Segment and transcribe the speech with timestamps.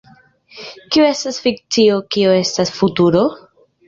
[0.95, 3.23] Kio estas fikcio, kio estas futuro?